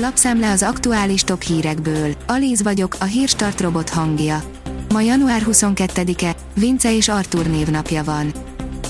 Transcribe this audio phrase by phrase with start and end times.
[0.00, 2.14] Lapszemle az aktuális top hírekből.
[2.26, 4.42] Alíz vagyok, a hírstart robot hangja.
[4.92, 8.32] Ma január 22-e, Vince és Artur névnapja van.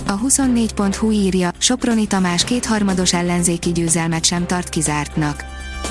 [0.07, 5.45] A 24.hu írja, Soproni Tamás kétharmados ellenzéki győzelmet sem tart kizártnak.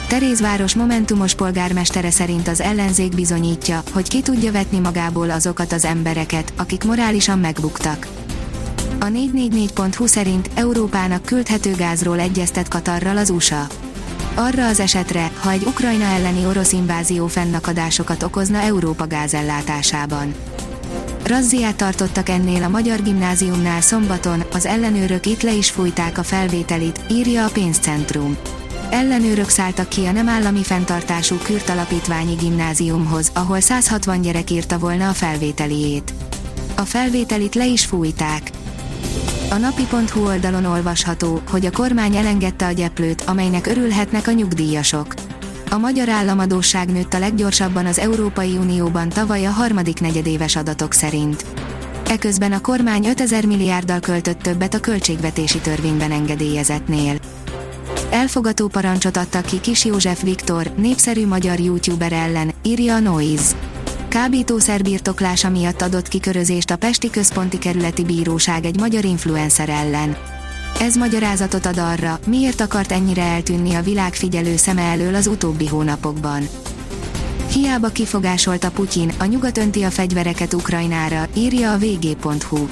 [0.08, 6.54] Terézváros momentumos polgármestere szerint az ellenzék bizonyítja, hogy ki tudja vetni magából azokat az embereket,
[6.58, 8.08] akik morálisan megbuktak.
[9.00, 13.68] A 444.hu szerint Európának küldhető gázról egyeztet Katarral az USA.
[14.40, 20.36] Arra az esetre, ha egy Ukrajna elleni orosz invázió fennakadásokat okozna Európa gázellátásában.
[21.24, 27.00] Razziát tartottak ennél a Magyar Gimnáziumnál szombaton, az ellenőrök itt le is fújták a felvételit,
[27.12, 28.38] írja a pénzcentrum.
[28.90, 35.10] Ellenőrök szálltak ki a nem állami fenntartású Kürt Alapítványi Gimnáziumhoz, ahol 160 gyerek írta volna
[35.10, 36.14] a felvételiét.
[36.76, 38.52] A felvételit le is fújták.
[39.50, 45.14] A napi.hu oldalon olvasható, hogy a kormány elengedte a gyeplőt, amelynek örülhetnek a nyugdíjasok.
[45.70, 51.46] A magyar államadóság nőtt a leggyorsabban az Európai Unióban tavaly a harmadik negyedéves adatok szerint.
[52.10, 57.18] Eközben a kormány 5000 milliárddal költött többet a költségvetési törvényben engedélyezetnél.
[58.10, 63.56] Elfogató parancsot adtak ki Kis József Viktor, népszerű magyar youtuber ellen, írja a Noise.
[64.10, 70.18] Kábítószer birtoklása miatt adott kikörözést a Pesti Központi Kerületi Bíróság egy magyar influencer ellen.
[70.80, 75.68] Ez magyarázatot ad arra, miért akart ennyire eltűnni a világ figyelő szeme elől az utóbbi
[75.68, 76.48] hónapokban.
[77.52, 82.68] Hiába kifogásolta Putyin, a nyugat önti a fegyvereket Ukrajnára, írja a vg.hu.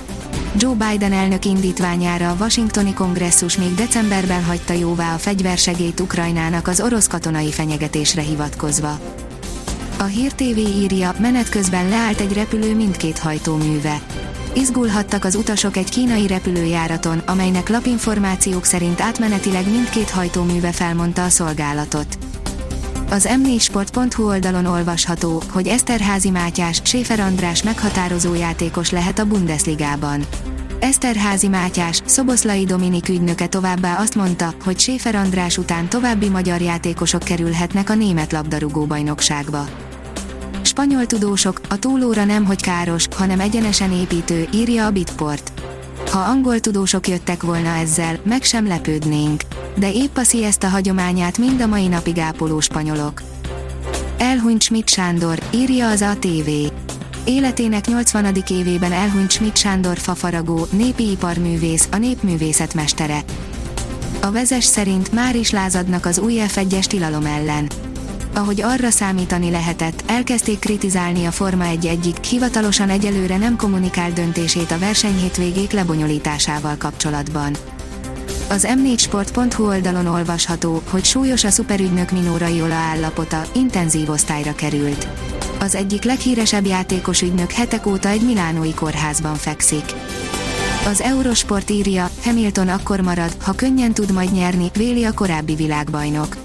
[0.57, 6.81] Joe Biden elnök indítványára a washingtoni kongresszus még decemberben hagyta jóvá a fegyversegélyt Ukrajnának az
[6.81, 8.99] orosz katonai fenyegetésre hivatkozva.
[9.97, 14.01] A Hír TV írja, menet közben leállt egy repülő mindkét hajtóműve.
[14.53, 22.17] Izgulhattak az utasok egy kínai repülőjáraton, amelynek lapinformációk szerint átmenetileg mindkét hajtóműve felmondta a szolgálatot.
[23.09, 30.25] Az m4sport.hu oldalon olvasható, hogy Eszterházi Mátyás, Séfer András meghatározó játékos lehet a Bundesligában.
[30.79, 37.23] Eszterházi Mátyás, Szoboszlai Dominik ügynöke továbbá azt mondta, hogy Séfer András után további magyar játékosok
[37.23, 39.65] kerülhetnek a német labdarúgó bajnokságba.
[40.65, 45.51] Spanyol tudósok, a túlóra nem hogy káros, hanem egyenesen építő, írja a Bitport.
[46.11, 49.41] Ha angol tudósok jöttek volna ezzel, meg sem lepődnénk.
[49.75, 53.21] De épp a siesta hagyományát mind a mai napig ápoló spanyolok.
[54.17, 56.49] Elhunyt Schmidt Sándor, írja az ATV.
[57.25, 58.43] Életének 80.
[58.49, 63.23] évében elhunyt Schmidt Sándor fafaragó, népi iparművész, a népművészet mestere.
[64.21, 67.67] A vezes szerint már is lázadnak az új F1-es tilalom ellen
[68.35, 74.71] ahogy arra számítani lehetett, elkezdték kritizálni a Forma 1 egyik, hivatalosan egyelőre nem kommunikált döntését
[74.71, 77.55] a versenyhétvégék lebonyolításával kapcsolatban.
[78.49, 85.07] Az m4sport.hu oldalon olvasható, hogy súlyos a szuperügynök Minóra Jola állapota, intenzív osztályra került.
[85.59, 89.85] Az egyik leghíresebb játékos ügynök hetek óta egy milánói kórházban fekszik.
[90.85, 96.44] Az Eurosport írja, Hamilton akkor marad, ha könnyen tud majd nyerni, véli a korábbi világbajnok.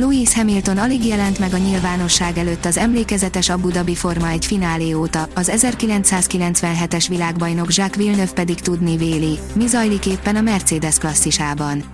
[0.00, 4.92] Lewis Hamilton alig jelent meg a nyilvánosság előtt az emlékezetes Abu Dhabi Forma egy finálé
[4.92, 11.84] óta, az 1997-es világbajnok Jacques Villeneuve pedig tudni véli, mi zajlik éppen a Mercedes klasszisában.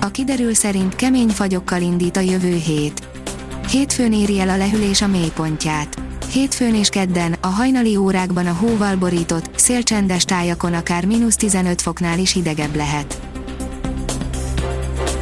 [0.00, 3.08] A kiderül szerint kemény fagyokkal indít a jövő hét.
[3.70, 5.96] Hétfőn éri el a lehűlés a mélypontját.
[6.32, 12.18] Hétfőn és kedden, a hajnali órákban a hóval borított, szélcsendes tájakon akár mínusz 15 foknál
[12.18, 13.20] is hidegebb lehet.